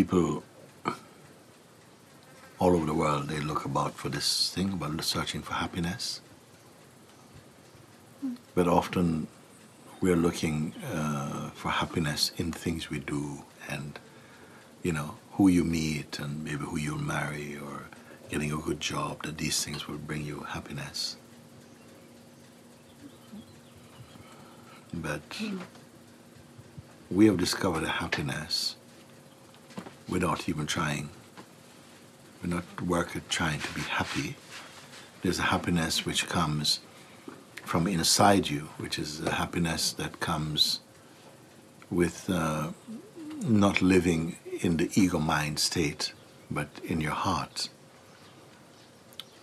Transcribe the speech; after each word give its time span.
people 0.00 0.42
all 2.58 2.74
over 2.74 2.86
the 2.86 2.94
world 2.94 3.28
they 3.28 3.38
look 3.40 3.66
about 3.66 3.92
for 3.94 4.08
this 4.08 4.50
thing 4.54 4.72
about 4.72 5.04
searching 5.04 5.42
for 5.42 5.52
happiness. 5.52 6.22
But 8.54 8.66
often 8.66 9.26
we're 10.00 10.16
looking 10.16 10.72
uh, 10.94 11.50
for 11.50 11.68
happiness 11.68 12.32
in 12.38 12.50
things 12.50 12.88
we 12.88 12.98
do 13.00 13.42
and 13.68 13.98
you 14.82 14.92
know 14.92 15.10
who 15.32 15.48
you 15.48 15.64
meet 15.64 16.18
and 16.18 16.42
maybe 16.44 16.64
who 16.70 16.78
you'll 16.78 17.06
marry 17.16 17.58
or 17.66 17.76
getting 18.30 18.50
a 18.52 18.56
good 18.56 18.80
job 18.80 19.22
that 19.24 19.36
these 19.36 19.62
things 19.62 19.86
will 19.86 19.98
bring 20.10 20.24
you 20.24 20.40
happiness 20.56 21.16
but 24.94 25.20
we 27.10 27.26
have 27.26 27.36
discovered 27.36 27.84
a 27.84 27.94
happiness 28.02 28.76
without 30.10 30.48
even 30.48 30.66
trying 30.66 31.08
we're 32.42 32.50
not 32.50 32.64
working 32.82 33.22
trying 33.28 33.60
to 33.60 33.72
be 33.74 33.82
happy 33.82 34.36
there's 35.22 35.38
a 35.38 35.42
happiness 35.54 36.06
which 36.06 36.28
comes 36.28 36.80
from 37.70 37.86
inside 37.86 38.48
you, 38.48 38.62
which 38.78 38.98
is 38.98 39.20
a 39.20 39.30
happiness 39.30 39.92
that 39.92 40.18
comes 40.18 40.80
with 41.88 42.28
uh, 42.28 42.70
not 43.44 43.80
living 43.80 44.36
in 44.60 44.76
the 44.76 44.90
ego 44.94 45.20
mind 45.20 45.58
state, 45.60 46.12
but 46.50 46.68
in 46.82 47.00
your 47.00 47.12
heart. 47.12 47.68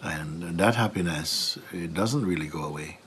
And 0.01 0.59
that 0.59 0.75
happiness, 0.75 1.57
it 1.71 1.93
doesn't 1.93 2.25
really 2.25 2.47
go 2.47 2.63
away. 2.65 2.99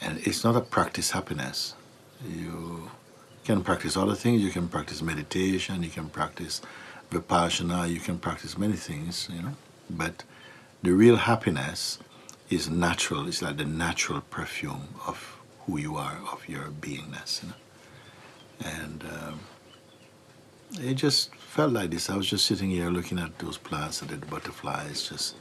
And 0.00 0.18
it's 0.26 0.44
not 0.44 0.56
a 0.56 0.60
practice 0.60 1.12
happiness. 1.12 1.74
You 2.28 2.50
can 3.44 3.62
practice 3.62 3.96
other 3.96 4.14
things. 4.14 4.42
You 4.42 4.50
can 4.50 4.68
practice 4.68 5.02
meditation. 5.02 5.82
You 5.82 5.90
can 5.90 6.08
practice 6.08 6.60
vipassana. 7.10 7.90
You 7.92 8.00
can 8.00 8.18
practice 8.18 8.56
many 8.56 8.76
things, 8.76 9.28
you 9.32 9.42
know. 9.42 9.54
But 9.88 10.24
the 10.82 10.92
real 10.92 11.16
happiness 11.16 11.98
is 12.48 12.68
natural. 12.68 13.28
It's 13.28 13.42
like 13.42 13.56
the 13.56 13.64
natural 13.64 14.20
perfume 14.20 14.88
of 15.06 15.36
who 15.60 15.78
you 15.78 15.96
are, 15.96 16.18
of 16.32 16.48
your 16.48 16.64
beingness. 16.64 17.42
You 17.42 17.48
know? 17.48 17.54
And 18.64 19.04
um, 19.04 19.40
it 20.80 20.94
just 20.94 21.34
felt 21.36 21.72
like 21.72 21.90
this. 21.90 22.10
I 22.10 22.16
was 22.16 22.28
just 22.28 22.46
sitting 22.46 22.70
here 22.70 22.90
looking 22.90 23.18
at 23.18 23.38
those 23.38 23.58
plants 23.58 24.02
and 24.02 24.10
the 24.10 24.24
butterflies 24.26 25.08
just 25.08 25.36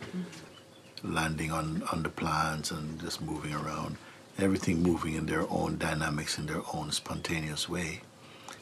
landing 1.04 1.52
on, 1.52 1.84
on 1.92 2.04
the 2.04 2.10
plants 2.10 2.72
and 2.72 3.00
just 3.00 3.22
moving 3.22 3.54
around. 3.54 3.98
Everything 4.40 4.82
moving 4.82 5.16
in 5.16 5.26
their 5.26 5.46
own 5.50 5.78
dynamics, 5.78 6.38
in 6.38 6.46
their 6.46 6.62
own 6.74 6.92
spontaneous 6.92 7.68
way. 7.68 8.02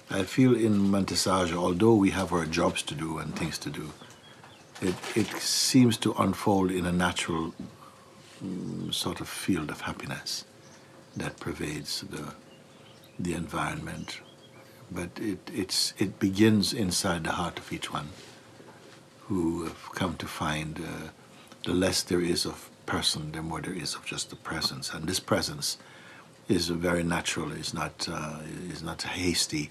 I 0.10 0.24
feel 0.24 0.56
in 0.56 0.90
Monte 0.92 1.16
Sahaja, 1.16 1.54
although 1.56 1.96
we 1.96 2.12
have 2.12 2.34
our 2.34 2.46
jobs 2.46 2.82
to 2.84 2.96
do 2.96 3.18
and 3.20 3.36
things 3.36 3.58
to 3.60 3.70
do, 3.70 3.92
it, 4.82 4.96
it 5.16 5.28
seems 5.42 5.98
to 5.98 6.14
unfold 6.14 6.72
in 6.72 6.86
a 6.86 6.92
natural 6.92 7.54
Mm, 8.44 8.94
sort 8.94 9.20
of 9.20 9.28
field 9.28 9.72
of 9.72 9.82
happiness 9.82 10.46
that 11.16 11.40
pervades 11.40 12.02
the, 12.02 12.36
the 13.18 13.34
environment. 13.34 14.22
But 14.92 15.10
it, 15.20 15.50
it's, 15.52 15.94
it 15.98 16.20
begins 16.20 16.72
inside 16.72 17.24
the 17.24 17.32
heart 17.32 17.58
of 17.58 17.74
each 17.74 17.92
one 17.92 18.10
who 19.22 19.64
have 19.64 19.92
come 19.94 20.18
to 20.18 20.28
find 20.28 20.80
uh, 20.80 21.10
the 21.66 21.74
less 21.74 22.04
there 22.04 22.22
is 22.22 22.46
of 22.46 22.70
person, 22.88 23.32
the 23.34 23.44
more 23.44 23.62
there 23.62 23.74
is 23.74 23.94
of 23.94 24.04
just 24.06 24.32
the 24.32 24.36
presence. 24.36 24.92
And 24.92 25.08
this 25.08 25.20
presence 25.20 25.78
is 26.48 26.70
very 26.70 27.04
natural. 27.04 27.52
It's 27.52 27.74
not, 27.74 28.08
uh, 28.12 28.40
it's 28.70 28.82
not 28.82 29.04
a 29.06 29.10
hasty 29.10 29.70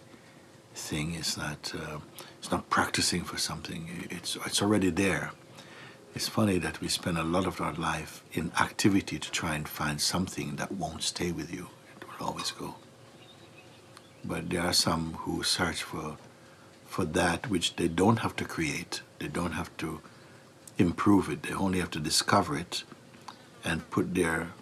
thing. 0.74 1.14
It's 1.14 1.36
not, 1.36 1.72
uh, 1.74 1.98
it's 2.38 2.52
not 2.52 2.70
practicing 2.70 3.24
for 3.24 3.38
something. 3.38 4.06
It's, 4.10 4.36
it's 4.46 4.62
already 4.62 4.90
there. 4.90 5.32
It's 6.14 6.28
funny 6.28 6.58
that 6.58 6.80
we 6.80 6.88
spend 6.88 7.18
a 7.18 7.24
lot 7.24 7.46
of 7.46 7.60
our 7.60 7.74
life 7.74 8.22
in 8.32 8.52
activity 8.60 9.18
to 9.18 9.30
try 9.30 9.54
and 9.54 9.68
find 9.68 10.00
something 10.00 10.56
that 10.56 10.72
won't 10.72 11.02
stay 11.02 11.32
with 11.32 11.52
you. 11.52 11.68
It 11.96 12.04
will 12.06 12.28
always 12.28 12.52
go. 12.52 12.76
But 14.24 14.50
there 14.50 14.62
are 14.62 14.72
some 14.72 15.14
who 15.20 15.42
search 15.42 15.82
for, 15.82 16.16
for 16.86 17.04
that 17.04 17.50
which 17.50 17.76
they 17.76 17.88
don't 17.88 18.18
have 18.18 18.36
to 18.36 18.44
create. 18.44 19.02
They 19.18 19.28
don't 19.28 19.52
have 19.52 19.74
to 19.78 20.00
improve 20.78 21.30
it. 21.30 21.42
They 21.42 21.54
only 21.54 21.80
have 21.80 21.90
to 21.92 22.00
discover 22.00 22.56
it 22.56 22.84
and 23.66 23.90
put 23.90 24.14
their, 24.14 24.52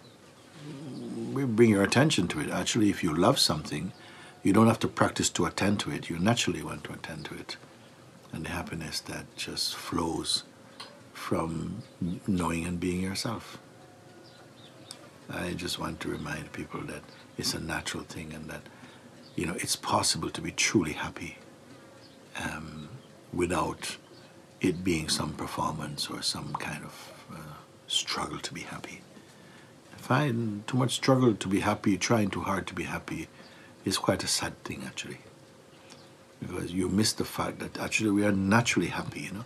bring 1.31 1.69
your 1.69 1.83
attention 1.83 2.27
to 2.29 2.39
it. 2.41 2.49
Actually, 2.49 2.89
if 2.89 3.03
you 3.03 3.13
love 3.13 3.37
something, 3.39 3.93
you 4.43 4.51
don't 4.51 4.67
have 4.67 4.79
to 4.79 4.87
practice 4.87 5.29
to 5.29 5.45
attend 5.45 5.79
to 5.81 5.91
it. 5.91 6.09
You 6.09 6.19
naturally 6.19 6.63
want 6.63 6.83
to 6.85 6.93
attend 6.93 7.25
to 7.25 7.35
it. 7.35 7.57
And 8.33 8.45
the 8.45 8.49
happiness 8.49 8.99
that 9.01 9.25
just 9.37 9.75
flows 9.75 10.43
from 11.13 11.83
knowing 12.27 12.65
and 12.65 12.79
being 12.79 13.01
yourself. 13.01 13.57
I 15.29 15.53
just 15.53 15.79
want 15.79 15.99
to 16.01 16.09
remind 16.09 16.51
people 16.51 16.81
that 16.81 17.03
it's 17.37 17.53
a 17.53 17.59
natural 17.59 18.03
thing 18.03 18.33
and 18.33 18.49
that, 18.49 18.61
you 19.35 19.45
know, 19.45 19.55
it's 19.55 19.75
possible 19.75 20.29
to 20.29 20.41
be 20.41 20.51
truly 20.51 20.93
happy 20.93 21.37
um, 22.43 22.89
without 23.33 23.97
it 24.61 24.83
being 24.83 25.09
some 25.09 25.33
performance 25.33 26.09
or 26.09 26.21
some 26.21 26.53
kind 26.53 26.83
of 26.83 27.14
struggle 28.15 28.39
to 28.39 28.53
be 28.53 28.61
happy. 28.61 29.01
Find 29.97 30.65
too 30.67 30.77
much 30.77 30.93
struggle 30.93 31.33
to 31.35 31.47
be 31.49 31.59
happy, 31.59 31.97
trying 31.97 32.29
too 32.29 32.43
hard 32.49 32.65
to 32.67 32.73
be 32.73 32.83
happy, 32.83 33.27
is 33.83 33.97
quite 33.97 34.23
a 34.23 34.27
sad 34.27 34.53
thing 34.63 34.83
actually. 34.87 35.17
Because 36.39 36.71
you 36.71 36.87
miss 36.87 37.11
the 37.11 37.25
fact 37.25 37.59
that 37.59 37.77
actually 37.77 38.11
we 38.11 38.23
are 38.23 38.31
naturally 38.31 38.87
happy, 38.87 39.21
you 39.27 39.33
know 39.33 39.45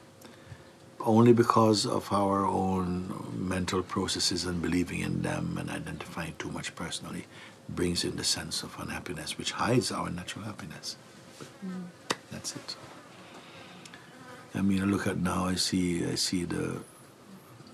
only 1.01 1.33
because 1.33 1.85
of 1.85 2.11
our 2.11 2.45
own 2.45 2.91
mental 3.33 3.81
processes 3.81 4.45
and 4.45 4.61
believing 4.61 4.99
in 4.99 5.21
them 5.21 5.57
and 5.57 5.69
identifying 5.69 6.33
too 6.37 6.51
much 6.51 6.75
personally 6.75 7.25
brings 7.69 8.03
in 8.03 8.17
the 8.17 8.23
sense 8.23 8.63
of 8.63 8.75
unhappiness 8.79 9.37
which 9.37 9.51
hides 9.51 9.91
our 9.91 10.09
natural 10.09 10.43
happiness. 10.43 10.97
Mm. 11.65 11.85
That's 12.31 12.55
it. 12.55 12.75
I 14.53 14.61
mean, 14.61 14.81
I 14.81 14.85
look 14.85 15.07
at 15.07 15.17
now. 15.17 15.45
I 15.45 15.55
see, 15.55 16.05
I 16.05 16.15
see 16.15 16.43
the, 16.43 16.81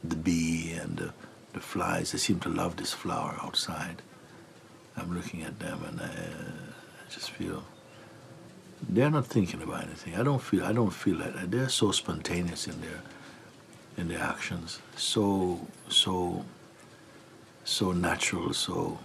the 0.03 0.15
bee 0.15 0.73
and 0.73 0.97
the, 0.97 1.13
the 1.53 1.59
flies. 1.59 2.11
They 2.11 2.17
seem 2.17 2.39
to 2.41 2.49
love 2.49 2.77
this 2.77 2.93
flower 2.93 3.37
outside. 3.41 4.01
I'm 4.97 5.13
looking 5.13 5.43
at 5.43 5.59
them, 5.59 5.83
and 5.87 6.01
I, 6.01 6.05
uh, 6.05 6.07
I 6.07 7.11
just 7.11 7.31
feel 7.31 7.63
they're 8.87 9.09
not 9.09 9.27
thinking 9.27 9.61
about 9.61 9.83
anything. 9.83 10.15
I 10.15 10.23
don't 10.23 10.41
feel. 10.41 10.63
I 10.63 10.73
don't 10.73 10.91
feel 10.93 11.17
that. 11.19 11.51
They're 11.51 11.69
so 11.69 11.91
spontaneous 11.91 12.67
in 12.67 12.79
their 12.81 13.01
in 13.97 14.07
their 14.07 14.21
actions. 14.21 14.79
So, 14.95 15.67
so, 15.89 16.43
so 17.63 17.91
natural, 17.91 18.53
so 18.53 18.99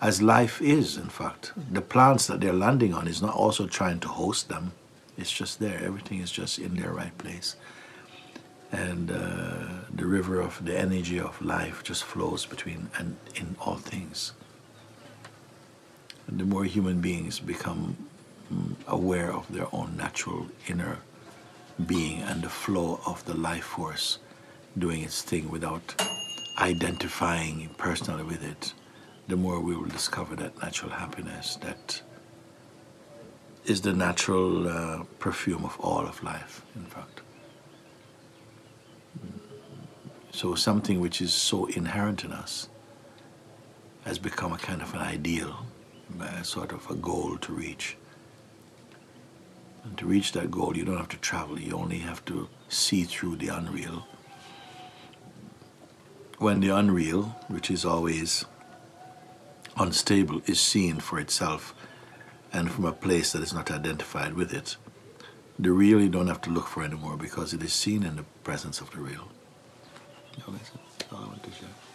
as 0.00 0.22
life 0.22 0.62
is, 0.62 0.96
in 0.96 1.08
fact. 1.08 1.52
The 1.70 1.82
plants 1.82 2.26
that 2.26 2.40
they're 2.40 2.52
landing 2.52 2.94
on 2.94 3.06
is 3.06 3.20
not 3.20 3.34
also 3.34 3.66
trying 3.66 4.00
to 4.00 4.08
host 4.08 4.48
them. 4.48 4.72
It's 5.18 5.30
just 5.30 5.60
there. 5.60 5.78
Everything 5.84 6.20
is 6.20 6.30
just 6.30 6.58
in 6.58 6.76
their 6.76 6.92
right 6.92 7.16
place. 7.18 7.56
And 8.72 9.10
uh, 9.10 9.16
the 9.92 10.06
river 10.06 10.40
of 10.40 10.64
the 10.64 10.78
energy 10.78 11.18
of 11.18 11.40
life 11.42 11.82
just 11.82 12.04
flows 12.04 12.46
between 12.46 12.90
and 12.98 13.16
in 13.34 13.56
all 13.60 13.76
things. 13.76 14.32
And 16.26 16.38
the 16.38 16.44
more 16.44 16.64
human 16.64 17.00
beings 17.00 17.40
become 17.40 17.96
mm, 18.52 18.76
aware 18.86 19.32
of 19.32 19.52
their 19.52 19.66
own 19.72 19.96
natural 19.96 20.46
inner 20.68 20.98
being 21.86 22.22
and 22.22 22.42
the 22.42 22.48
flow 22.48 23.00
of 23.06 23.24
the 23.24 23.34
life 23.34 23.64
force 23.64 24.18
doing 24.78 25.02
its 25.02 25.22
thing 25.22 25.50
without 25.50 26.00
identifying 26.58 27.70
personally 27.78 28.22
with 28.22 28.44
it, 28.44 28.74
the 29.28 29.36
more 29.36 29.60
we 29.60 29.74
will 29.74 29.88
discover 29.88 30.36
that 30.36 30.60
natural 30.62 30.90
happiness 30.90 31.56
that 31.56 32.02
is 33.64 33.80
the 33.80 33.92
natural 33.92 34.68
uh, 34.68 35.02
perfume 35.18 35.64
of 35.64 35.78
all 35.80 36.06
of 36.06 36.22
life, 36.22 36.62
in 36.76 36.84
fact. 36.84 37.20
So, 40.40 40.54
something 40.54 41.00
which 41.00 41.20
is 41.20 41.34
so 41.34 41.66
inherent 41.66 42.24
in 42.24 42.32
us 42.32 42.70
has 44.06 44.18
become 44.18 44.54
a 44.54 44.56
kind 44.56 44.80
of 44.80 44.94
an 44.94 45.00
ideal, 45.00 45.66
a 46.18 46.42
sort 46.44 46.72
of 46.72 46.90
a 46.90 46.94
goal 46.94 47.36
to 47.36 47.52
reach. 47.52 47.98
And 49.84 49.98
to 49.98 50.06
reach 50.06 50.32
that 50.32 50.50
goal, 50.50 50.78
you 50.78 50.86
don't 50.86 50.96
have 50.96 51.10
to 51.10 51.18
travel, 51.18 51.60
you 51.60 51.76
only 51.76 51.98
have 51.98 52.24
to 52.24 52.48
see 52.70 53.04
through 53.04 53.36
the 53.36 53.48
unreal. 53.48 54.06
When 56.38 56.60
the 56.60 56.70
unreal, 56.70 57.24
which 57.48 57.70
is 57.70 57.84
always 57.84 58.46
unstable, 59.76 60.40
is 60.46 60.58
seen 60.58 61.00
for 61.00 61.20
itself 61.20 61.74
and 62.50 62.72
from 62.72 62.86
a 62.86 62.92
place 62.92 63.32
that 63.32 63.42
is 63.42 63.52
not 63.52 63.70
identified 63.70 64.32
with 64.32 64.54
it, 64.54 64.78
the 65.58 65.72
real 65.72 66.00
you 66.00 66.08
don't 66.08 66.28
have 66.28 66.40
to 66.40 66.50
look 66.50 66.66
for 66.66 66.82
anymore 66.82 67.18
because 67.18 67.52
it 67.52 67.62
is 67.62 67.74
seen 67.74 68.02
in 68.02 68.16
the 68.16 68.24
presence 68.42 68.80
of 68.80 68.90
the 68.92 69.00
real. 69.00 69.28
That's 70.36 71.12
all 71.12 71.18
I 71.18 71.26
want 71.26 71.42
to 71.42 71.50
share. 71.50 71.89